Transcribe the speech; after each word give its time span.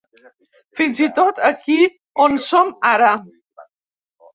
Fins 0.79 1.01
i 1.09 1.11
tot 1.21 1.43
aquí 1.51 1.77
on 2.27 2.41
som 2.49 2.77
ara. 2.97 3.15